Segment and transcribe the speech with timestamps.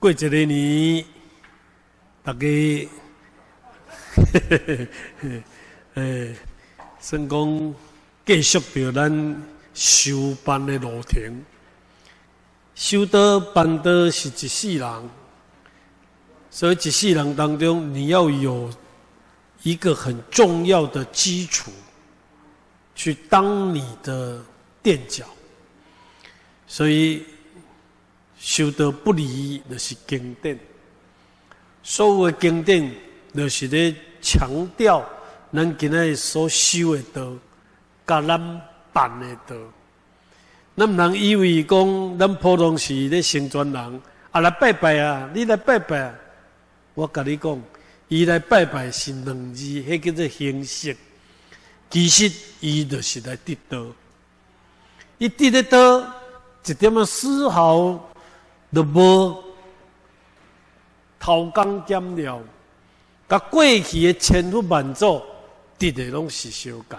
[0.00, 1.04] 过一个年，
[2.22, 2.88] 大家，
[5.94, 6.36] 诶，
[7.00, 7.74] 算讲
[8.24, 9.42] 继续着咱
[9.74, 11.44] 修班的路程。
[12.76, 15.10] 修道办道是一世人，
[16.48, 18.70] 所以一世人当中，你要有
[19.64, 21.72] 一个很重要的基础，
[22.94, 24.40] 去当你的
[24.80, 25.24] 垫脚。
[26.68, 27.26] 所以。
[28.38, 30.58] 修道不离就是经典，
[31.82, 32.94] 所有的经典
[33.34, 35.04] 就是咧强调
[35.52, 37.32] 咱今日所修的道，
[38.06, 39.56] 甲咱办的道。
[40.76, 45.98] 咱毋能以为讲咱普通是咧成全人，啊来拜拜啊，你来拜拜。
[46.00, 46.14] 啊。
[46.94, 47.62] 我甲你讲，
[48.08, 50.96] 伊来拜拜是两字，迄叫做形式。
[51.90, 52.30] 其实
[52.60, 53.86] 伊就是来得道，
[55.18, 56.12] 伊得得道，
[56.64, 58.04] 一点啊丝毫。
[58.72, 59.42] 都无
[61.18, 62.40] 偷工减料，
[63.28, 65.24] 甲过去的千夫万作，
[65.78, 66.98] 得的拢是相共。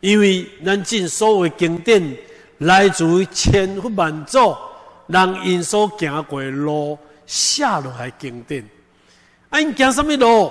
[0.00, 2.16] 因为咱尽所有经典
[2.58, 4.58] 来自于千夫万作，
[5.06, 8.68] 人因所行过的路写落来经典。
[9.50, 10.50] 啊，因行什么路？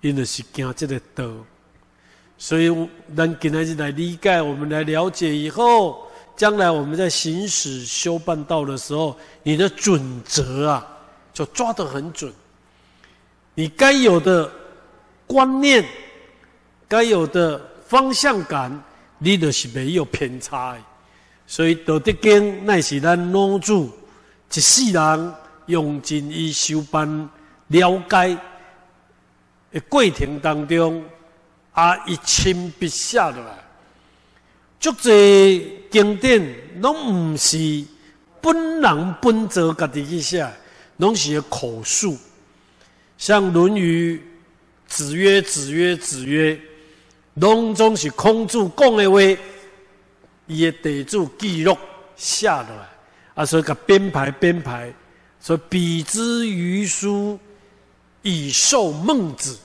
[0.00, 1.24] 因就是行这个道。
[2.36, 6.09] 所以，咱今日来理解，我们来了解以后。
[6.40, 10.86] 将来我们在行使修办道的时候，你的准则啊，
[11.34, 12.32] 就抓得很准。
[13.52, 14.50] 你该有的
[15.26, 15.84] 观念，
[16.88, 18.82] 该有的方向感，
[19.18, 20.78] 你都是没有偏差。
[21.46, 23.92] 所以道德经乃是咱老祖
[24.50, 25.34] 一世人
[25.66, 27.28] 用尽以修办
[27.66, 28.38] 了解
[29.72, 31.04] 的过程当中，
[31.72, 33.58] 啊，一亲笔写落来。
[34.80, 37.84] 足济经典拢毋是
[38.40, 40.48] 本人本着家己去写，
[40.98, 42.16] 拢是口述。
[43.18, 44.16] 像《论语》，
[44.86, 46.58] 子曰：“子曰：子曰。”
[47.34, 49.20] 拢总是孔子讲的话，
[50.46, 51.76] 伊的地主记录
[52.16, 52.88] 写落来，
[53.34, 54.92] 啊，所以甲编排编排，
[55.38, 57.38] 所以比之于书，
[58.22, 59.58] 以授孟子，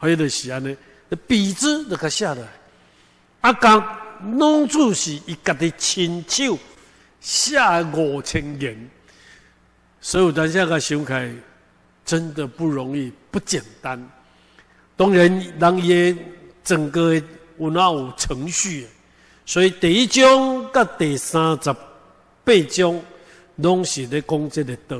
[0.00, 0.76] 迄就是安尼，
[1.26, 2.48] 比之就甲写落来，
[3.40, 3.99] 啊讲。
[4.36, 6.58] 拢主是伊家己亲手
[7.20, 7.58] 写
[7.94, 8.90] 五千言，
[10.00, 11.30] 所以大家个想开，
[12.04, 14.10] 真的不容易，不简单。
[14.96, 16.16] 当然，人也
[16.62, 17.14] 整个
[17.58, 18.86] 有那有程序，
[19.46, 23.00] 所以第一章甲第三十八章
[23.56, 24.98] 拢是咧讲这个道，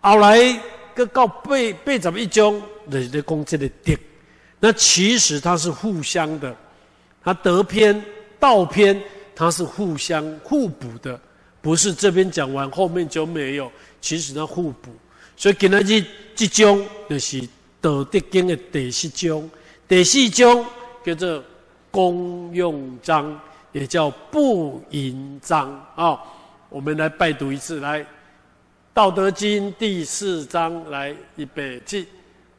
[0.00, 0.60] 后来
[0.94, 1.50] 个到八
[1.84, 3.94] 八十一章就是咧讲这个德。
[4.60, 6.56] 那其实它是互相的。
[7.24, 8.04] 它德篇、
[8.38, 9.02] 道篇，
[9.34, 11.18] 它是互相互补的，
[11.62, 13.72] 不是这边讲完后面就没有。
[14.00, 14.90] 其实它互补，
[15.34, 16.04] 所以今日这
[16.36, 17.40] 这章就是
[17.80, 19.50] 《道德经》的第四章，
[19.88, 20.62] 第四章
[21.02, 21.42] 叫做
[21.90, 23.40] 公用章，
[23.72, 26.20] 也叫不淫章啊。
[26.68, 28.00] 我们来拜读一次，来
[28.92, 32.06] 《道德经》第四章，来预备起，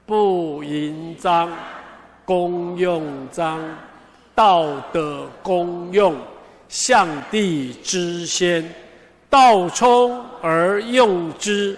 [0.07, 1.51] 不淫章，
[2.25, 3.61] 公用章。
[4.35, 6.13] 道德功用，
[6.67, 8.69] 象帝之先，
[9.29, 11.77] 道冲而用之，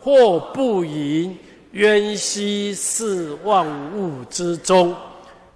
[0.00, 1.36] 或不盈，
[1.72, 4.96] 渊兮似万物之中，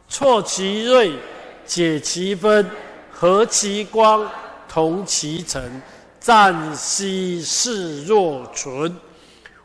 [0.08, 1.12] 挫其锐，
[1.64, 2.70] 解其分，
[3.10, 4.30] 和其光，
[4.68, 5.80] 同其尘，
[6.20, 8.94] 暂兮似若存。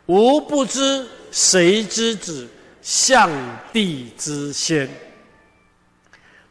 [0.06, 2.48] 吾不知谁之子，
[2.80, 3.30] 象
[3.74, 4.88] 帝之先。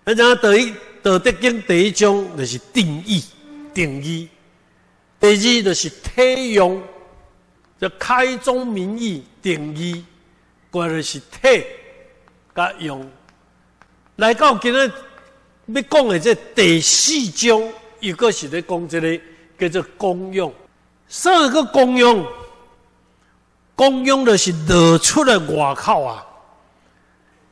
[0.10, 0.74] 那讲道一
[1.04, 3.22] 道德经第一章就是定义、
[3.74, 4.30] 定义；
[5.20, 6.82] 第二就是体用，
[7.78, 10.06] 就开宗明义定义，
[10.72, 11.62] 过来是体
[12.56, 13.06] 甲用。
[14.16, 14.90] 来到今日
[15.66, 17.62] 要讲的这第四章，
[18.00, 19.20] 一个是咧讲这个
[19.60, 20.54] 叫做功用。
[21.10, 22.26] 上一个功用，
[23.76, 26.26] 功用就是露出来外口啊，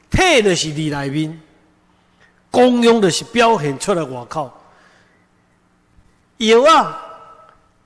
[0.09, 1.41] 体就是里内面。
[2.55, 4.49] 功用的是表现出来外口，
[6.37, 6.97] 油啊，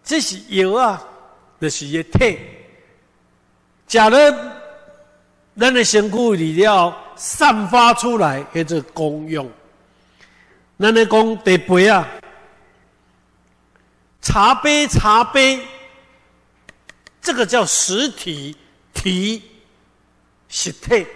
[0.04, 1.02] 这是油啊，
[1.60, 2.38] 就是一体。
[3.88, 4.16] 假如
[5.60, 9.50] 咱的身躯里了散发出来，叫做功用。
[10.78, 12.08] 咱来讲茶杯啊，
[14.22, 15.66] 茶杯茶杯，
[17.20, 18.56] 这个叫实体
[18.94, 19.42] 体
[20.48, 21.08] 实体。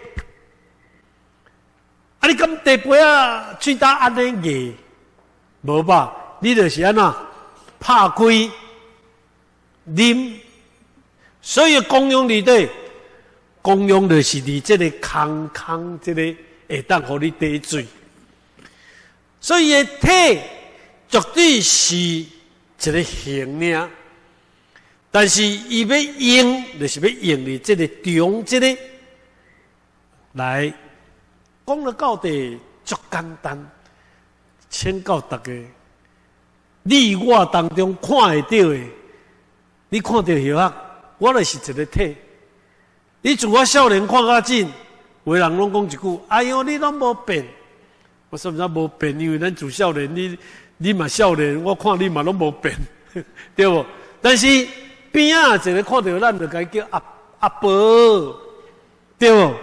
[2.24, 2.28] 啊！
[2.28, 4.74] 你咁茶杯啊，最大安尼个，
[5.64, 6.16] 无吧？
[6.40, 7.14] 你就是安那
[7.82, 8.50] 拍开
[9.94, 10.34] 啉，
[11.42, 12.70] 所以功用里底，
[13.62, 16.34] 功用就是你这个空空这个
[16.70, 17.86] 会当互你得罪。
[19.42, 20.40] 所以体
[21.10, 22.30] 绝对是一
[22.80, 23.90] 个形呢，
[25.12, 28.78] 但是伊要用，就是要用你这个中这个
[30.32, 30.74] 来
[31.66, 33.72] 讲了到底足简单，
[34.70, 35.52] 请教大家，
[36.84, 38.80] 你我当中看会到的，
[39.90, 40.76] 你看到许啊？
[41.20, 42.18] 我就是一个体。
[43.22, 44.70] 你从我少年看较近，
[45.24, 47.48] 为人拢讲一句：“哎呦，你拢无变。”
[48.30, 49.18] 我说：“啥无变？
[49.18, 50.38] 因为咱做少年，你
[50.78, 52.76] 你嘛少年，我看你嘛拢无变，
[53.56, 53.86] 对不？
[54.22, 54.68] 但是
[55.14, 57.02] 边啊一个看到咱，就该叫阿
[57.40, 58.38] 阿伯，
[59.18, 59.54] 对不？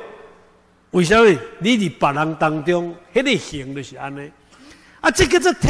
[0.91, 1.39] 为什么？
[1.61, 4.31] 你伫别人当中，迄个形就是安尼。
[5.01, 5.69] 啊，这个做体，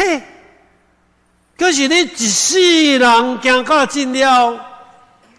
[1.58, 4.66] 可是你一世人行到尽了。”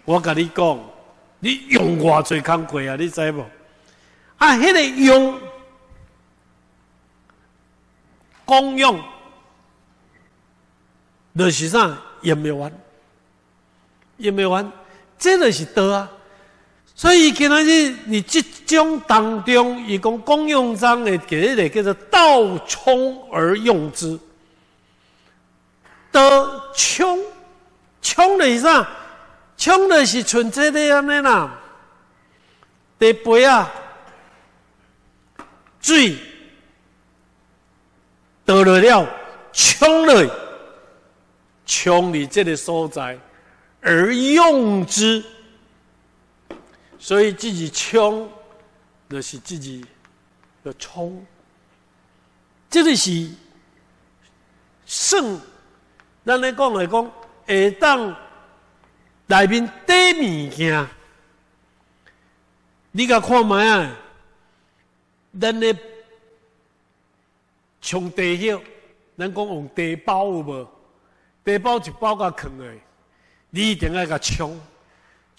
[0.05, 0.79] 我跟你讲，
[1.39, 2.95] 你用偌最工贵啊？
[2.95, 3.45] 你知无？
[4.37, 5.39] 啊，迄个用
[8.45, 9.01] 公用，
[11.37, 11.97] 就是啥？
[12.21, 12.71] 也没完，
[14.17, 14.71] 也没完，
[15.17, 16.11] 这就是道啊！
[17.01, 24.19] 所以今仔日你即种当中，伊讲公用章的，给迄个叫做道充而用之，
[26.11, 27.17] 道冲，
[28.03, 28.87] 冲的是啥？
[29.57, 31.59] 冲的是纯粹的安尼啦，
[32.99, 33.67] 地杯啊，
[35.81, 36.15] 水
[38.45, 39.09] 倒了了，
[39.51, 40.29] 冲了，
[41.65, 43.17] 冲你这个所在
[43.81, 45.23] 而用之，
[47.01, 48.31] 所以自己冲，
[49.09, 49.83] 就是自己
[50.63, 51.25] 的冲，
[52.69, 53.27] 这个是
[54.85, 55.41] 圣，
[56.23, 57.11] 咱来讲来讲，
[57.47, 58.15] 会当。
[59.27, 60.87] 内面底物件，
[62.91, 63.97] 你甲看卖啊？
[65.39, 65.73] 咱咧
[67.79, 68.53] 冲地叶，
[69.17, 70.67] 咱讲用地包有无？
[71.45, 72.81] 地包一包甲藏诶，
[73.51, 74.59] 你一定要甲冲，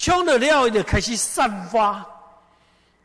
[0.03, 2.05] 冲了了，就开始散发，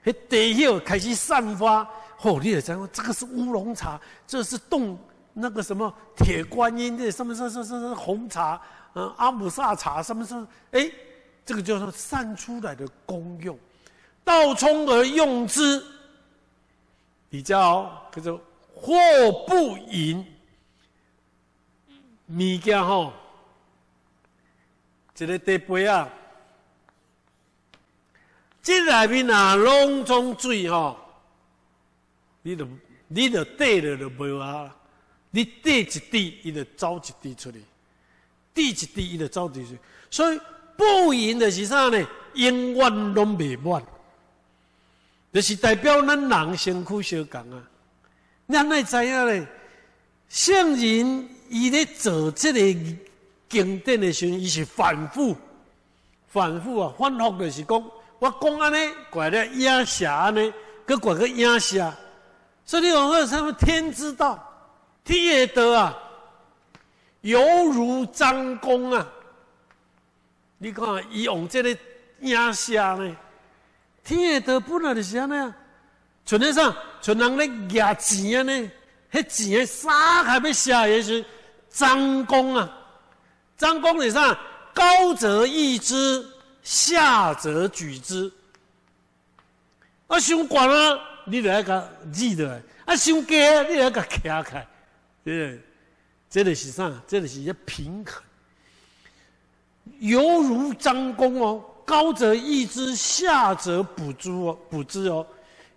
[0.04, 1.88] 迄地叶开始散发。
[2.24, 4.98] 哦，你也知道，这个是乌龙茶，这是冻
[5.32, 8.60] 那个什么铁观音，的什么什么什么红茶。
[8.96, 10.48] 嗯，阿姆萨茶什么什么？
[10.72, 10.90] 哎，
[11.46, 13.56] 这个叫做散出来的功用，
[14.24, 15.86] 倒冲而用之，
[17.30, 18.42] 比较叫做
[18.74, 18.98] 祸
[19.48, 20.26] 不盈。
[22.30, 23.14] 物件吼，
[25.16, 26.10] 一个地杯啊，
[28.68, 30.98] 这内面啊拢装水吼，
[32.42, 32.68] 你就
[33.08, 34.76] 你就滴了就无啊，
[35.32, 37.56] 你滴一滴，伊就走一滴出来。
[38.54, 39.78] 滴一滴，伊就走一滴。
[40.12, 40.40] 所以
[40.76, 42.06] 不赢的是啥呢？
[42.34, 43.82] 永远拢未满，
[45.32, 47.64] 就是代表咱人辛苦相共啊。
[48.50, 49.48] 咱爱知影咧，
[50.28, 52.98] 圣人伊咧做这个
[53.48, 55.38] 经典的时候，伊是反复、
[56.28, 60.52] 反复啊，反复就是讲，我讲安尼，怪咧影写安尼，
[60.86, 61.86] 佮怪个影写。
[62.66, 64.38] 所以你讲说什么天之道，
[65.04, 65.98] 天也得啊。
[67.22, 69.06] 犹如张弓啊！
[70.60, 71.78] 你看，伊用这个
[72.22, 73.16] 压下呢，
[74.04, 75.54] 天也得本来就是安尼啊。
[76.26, 78.72] 像那啥，像人咧压钱啊呢，
[79.12, 79.92] 迄钱三
[80.26, 81.26] 下要写也是
[81.70, 82.70] 张弓啊。
[83.58, 84.38] 张弓是啥？
[84.74, 86.26] 高则易之，
[86.68, 88.30] 下则举之。
[90.08, 94.68] 啊，伤悬啊，你来个记得；啊，伤低啊，你来个徛开，
[95.24, 95.62] 对不对？
[96.30, 96.92] 这个是啥？
[97.08, 98.22] 这个是一平衡，
[100.00, 105.26] 犹如张弓哦，高则抑之，下则补之哦，补之哦。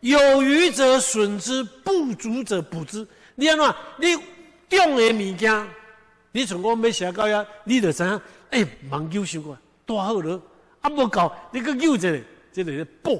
[0.01, 3.07] 有余则损之，不足则补之。
[3.37, 3.75] 你安怎？
[3.99, 4.17] 你
[4.69, 5.69] 重的物件，
[6.33, 8.21] 你从我要写到呀，你就知影，
[8.51, 9.57] 哎，忙救伤过，
[9.87, 10.41] 大好了，
[10.81, 12.21] 啊，无够，你去救一个，
[12.53, 13.13] 这个是报。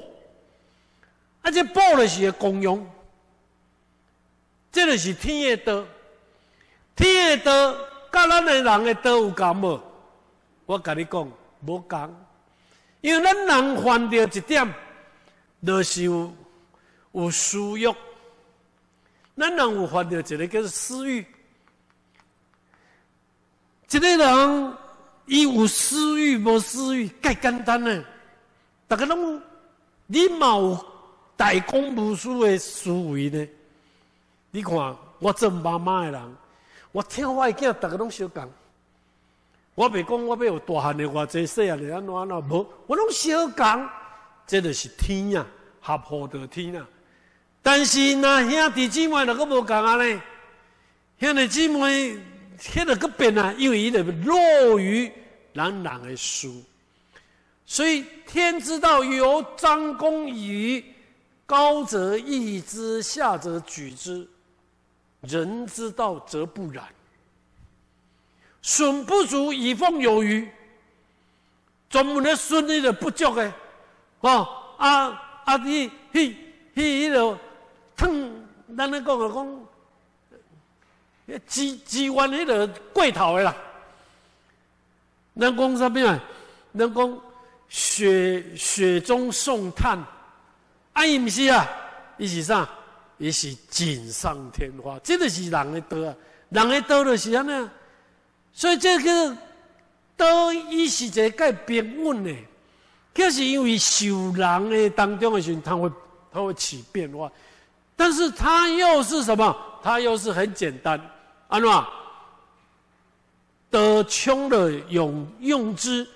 [1.41, 2.87] 啊，这补的是功用，
[4.71, 5.87] 这个是天的道。
[6.95, 7.73] 天的道，
[8.11, 9.81] 甲咱的人的道有共无？
[10.65, 11.31] 我甲你讲，
[11.65, 12.15] 无共。
[13.01, 14.73] 因为咱人犯着一点，
[15.65, 16.31] 就是有
[17.13, 17.87] 有私欲。
[19.35, 21.25] 咱人有犯着一个叫做私欲。
[23.89, 24.77] 一个人
[25.25, 28.03] 伊有私欲无私欲，介简单呢。
[28.87, 29.41] 大家拢
[30.07, 30.85] 你嘛有
[31.37, 33.47] 大公无私的思维呢？
[34.51, 36.35] 你看，我做妈妈的人。
[36.91, 38.51] 我听我的囝，大家拢相共。
[39.75, 42.67] 我别讲，我要有大汉的话，这细啊，你安怎安怎无？
[42.85, 43.89] 我拢小讲，
[44.45, 45.45] 这就是天呀，
[45.79, 46.85] 合乎的天啊。
[47.61, 50.21] 但是那兄弟姊妹那个无讲啊呢，
[51.21, 52.17] 兄弟姊妹
[52.61, 55.11] 迄个个变啊，因为伊个落于
[55.53, 56.63] 人人的书，
[57.65, 60.85] 所以天之道由张公以
[61.45, 64.27] 高则抑之，下则举之；
[65.21, 66.85] 人之道则不然。
[68.61, 70.47] 损不足以奉有余，
[71.89, 73.53] 专门的损你的不足的，
[74.21, 75.07] 哦啊
[75.45, 75.57] 啊！
[75.57, 76.37] 你去
[76.75, 77.37] 去迄个。
[77.93, 79.65] 腾，咱咧讲个讲，
[81.47, 83.55] 机机关迄个过头的啦。
[85.39, 86.23] 咱讲啥物啊？
[86.77, 87.19] 咱讲
[87.69, 89.97] 雪雪中送炭，
[90.93, 91.67] 啊，伊毋是啊，
[92.17, 92.69] 伊是啥？
[93.17, 96.15] 伊是锦上添花，这个是人的道啊，
[96.49, 97.69] 人的道就是安尼。
[98.51, 99.37] 所以这个
[100.17, 102.35] 道，伊是一个平稳的，
[103.13, 105.91] 就是因为受人的当中的时候，它会
[106.31, 107.31] 它会起变化。
[108.01, 109.55] 但是它又是什么？
[109.83, 110.99] 它又是很简单，
[111.47, 111.69] 安怎？
[113.69, 116.07] 得穷的用用之，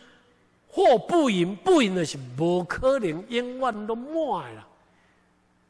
[0.68, 4.66] 或不盈不盈的是无可能，永远都满了，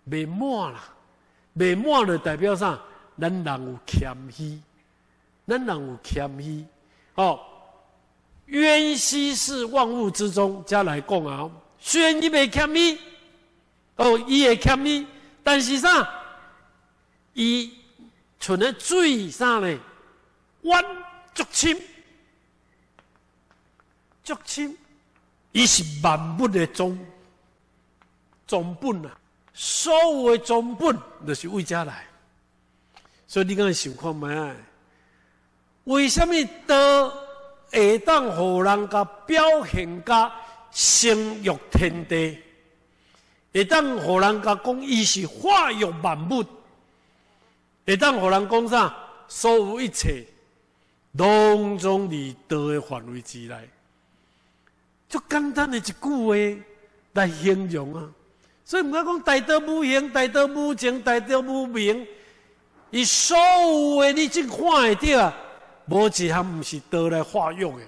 [0.06, 0.80] 未满了，
[1.56, 2.80] 未满了代表啥？
[3.20, 4.58] 咱人有谦虚，
[5.46, 6.66] 咱人有谦虚。
[7.16, 7.42] 哦，
[8.46, 12.98] 渊兮是万物之中，加来讲啊，虽然你未谦虚，
[13.98, 15.06] 哦，伊会谦虚。
[15.46, 16.10] 但是啥？
[17.34, 17.72] 伊
[18.40, 19.80] 存在最啥呢？
[20.64, 20.84] 弯
[21.36, 21.80] 足深，
[24.24, 24.76] 足深，
[25.52, 26.98] 伊是万物的总
[28.48, 29.16] 总本啊！
[29.54, 30.98] 所有的总本
[31.28, 32.08] 都是为家来。
[33.28, 34.56] 所以你讲想看咩？
[35.84, 36.34] 为什么
[36.66, 37.14] 都
[37.70, 40.34] 会当互人家表现家
[40.72, 42.42] 生育天地？
[43.56, 46.44] 会当互人家讲，伊是化育万物；
[47.86, 48.94] 会当互人讲啥？
[49.30, 50.26] 所有一切，
[51.14, 53.56] 拢从你道的范围之内。
[55.08, 56.64] 就简单的一句话
[57.14, 58.04] 来形容啊！
[58.66, 62.06] 所以唔该讲大道无形、大道无情、大道无名，
[62.92, 65.34] 伊所有的你真看会到啊，
[65.88, 67.86] 无一项唔是道来化育的。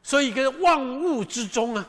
[0.00, 1.84] 所以个万物之中啊，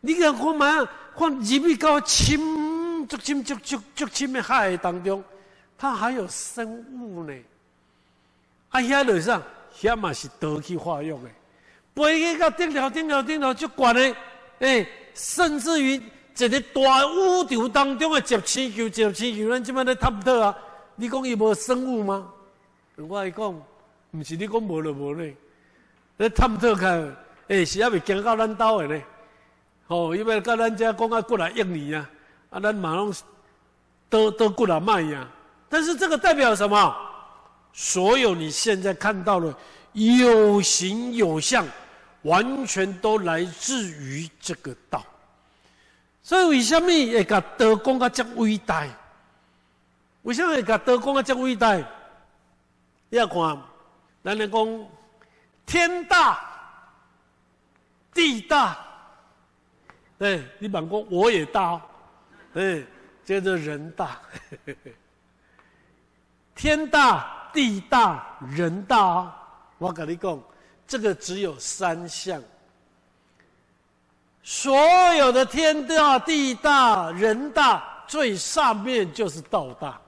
[0.00, 0.88] 你看看嘛。
[1.18, 5.24] 看入去到深、足深、足足足深的海当中，
[5.76, 7.34] 它还有生物呢。
[8.68, 9.42] 啊，遐路上，
[9.80, 11.28] 遐嘛是得去化育的。
[11.96, 14.16] 飞去到顶头、顶头、顶头，足悬的，
[14.60, 20.56] 诶，甚至于一个大宇宙当中的十千球、十千球，咱即摆咧探讨啊。
[20.94, 22.30] 你讲伊无生物吗？
[22.96, 23.52] 我来讲，
[24.12, 25.34] 毋是你讲无就无呢。
[26.18, 27.16] 咧探讨看，
[27.48, 29.02] 诶，是还未经到咱兜的呢。
[29.88, 32.08] 哦，因为跟咱家讲啊，过来应你呀，
[32.50, 33.12] 啊，咱马上
[34.08, 35.26] 都都过来卖呀。
[35.68, 36.96] 但是这个代表什么？
[37.72, 39.54] 所有你现在看到的
[39.92, 41.66] 有形有相，
[42.22, 45.04] 完全都来自于这个道。
[46.22, 48.86] 所以为什么会甲德公啊这伟大？
[50.22, 51.74] 为什么会甲德公啊这伟大？
[51.76, 53.58] 你要看，
[54.22, 54.86] 咱来讲
[55.64, 56.40] 天大
[58.12, 58.84] 地大。
[60.18, 61.80] 对，你满公我也大，
[62.52, 62.84] 对，
[63.24, 64.20] 接着人大，
[66.56, 69.32] 天大地大人大，
[69.78, 70.42] 我跟你讲，
[70.88, 72.42] 这个只有三项，
[74.42, 74.76] 所
[75.14, 80.00] 有的天大地大人大，最上面就是道大，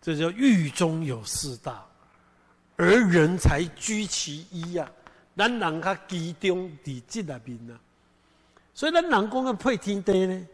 [0.00, 1.84] 这叫狱中有四大，
[2.76, 4.88] 而人才居其一呀。
[5.36, 7.78] 咱人较集中伫即内面啊，
[8.72, 10.46] 所以咱人讲个配天地呢，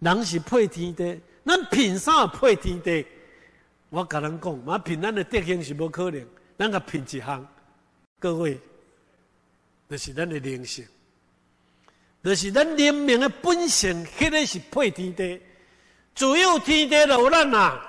[0.00, 3.06] 人是配天地，咱凭啥配天地？
[3.88, 6.24] 我甲人讲，嘛凭咱的德行是无可能，
[6.58, 7.48] 咱个凭一项，
[8.18, 8.60] 各位，
[9.88, 10.86] 就是咱的灵性，
[12.22, 15.40] 就是咱人命的本性，迄个是配天地，
[16.14, 17.80] 只有天地有咱啊，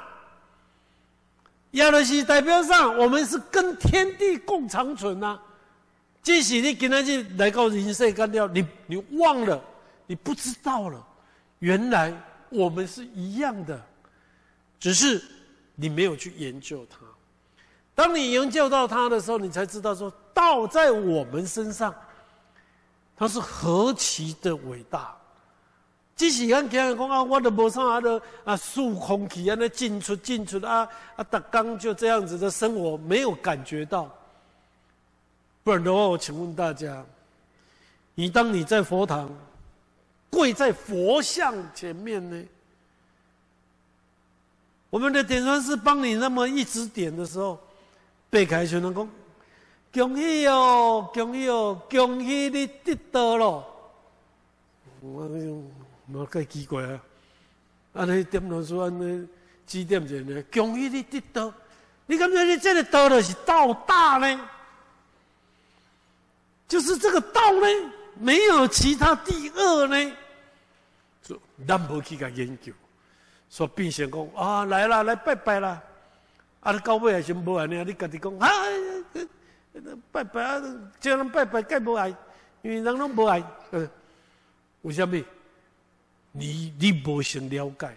[1.71, 5.38] 也就是代表上，我们是跟天地共长存啊。
[6.24, 9.60] 即使你今天去来到人世干掉，你你忘了，
[10.06, 11.04] 你不知道了，
[11.60, 12.13] 原来
[12.50, 13.82] 我们是一样的，
[14.80, 15.20] 只是
[15.75, 17.00] 你没有去研究它。
[17.96, 21.94] 当你研究到它的时候，你才知道说道在我们身上，
[23.18, 25.18] 它是何其的伟大。
[26.16, 34.16] 即使俺今日讲啊，我都无啥的啊，数空气啊，那进出进出啊啊，打刚就这样子的生活，没有感觉到。
[35.63, 37.06] 不然的话，我请问大家：
[38.15, 39.30] 你当你在佛堂
[40.30, 42.44] 跪在佛像前面呢？
[44.89, 47.60] 我们的点传师帮你那么一直点的时候，
[48.30, 49.08] 背开就能功：
[49.94, 53.65] 恭喜哦，恭喜哦，恭喜你得到了。
[55.00, 55.30] 我
[56.13, 57.00] 我怪奇怪啊！
[57.94, 59.27] 安尼点传师安尼
[59.65, 60.44] 指点者呢？
[60.51, 61.53] 恭喜你得到，
[62.06, 64.50] 你感觉你这个得的是道大呢？
[66.72, 67.68] 就是这个道呢，
[68.18, 70.13] 没有其他第二呢？
[71.22, 71.38] 就
[71.68, 72.72] 咱无去甲研究。
[73.50, 75.82] 说变成讲啊来啦来拜拜啦，
[76.62, 77.84] 啊你到尾还是无安尼啊？
[77.86, 78.50] 你家己讲啊，
[80.13, 80.63] 拜拜啊，
[81.01, 82.08] 叫人拜拜，该无爱，
[82.62, 83.44] 因为人拢无爱。
[84.84, 85.22] 为什么？
[86.32, 87.94] 你你无先了解，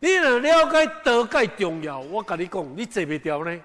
[0.00, 3.60] 你若了解德介重要，我甲你讲，你坐袂掉呢？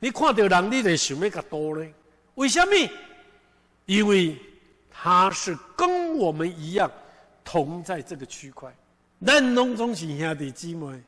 [0.00, 1.86] 你看到人，你就想要甲多呢？
[2.34, 2.72] 为什么？
[3.86, 4.36] 因为
[4.90, 6.90] 他是跟我们一样，
[7.44, 8.72] 同在这个区块。
[9.24, 11.00] 咱拢总是兄弟姊妹，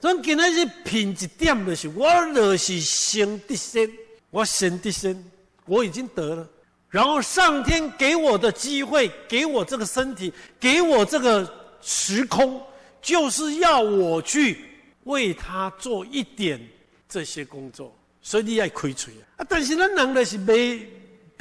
[0.00, 3.90] 咱今仔日拼一点就是，我就是先得先，
[4.30, 5.22] 我先得先，
[5.66, 6.48] 我已经得了。
[6.88, 12.62] 然后上天给我的机会，给我这个身体，给我这个时空，
[13.00, 14.64] 就是要我去
[15.04, 16.60] 为他做一点
[17.08, 17.94] 这些工作。
[18.20, 19.44] 所以你要亏嘴啊！
[19.48, 20.86] 但是咱人的是没，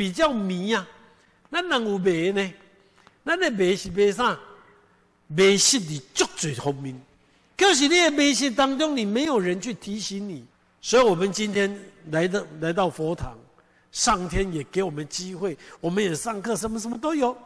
[0.01, 0.88] 比较迷啊。
[1.51, 2.53] 咱人有迷呢，
[3.24, 4.36] 咱的迷是迷啥？
[5.27, 7.00] 迷失你足最后面，
[7.55, 10.43] 可是你的迷失当中，你没有人去提醒你，
[10.81, 11.79] 所以我们今天
[12.10, 13.38] 来到来到佛堂，
[13.91, 17.38] 上天也给我们机会，我们也上课，什么什么都有。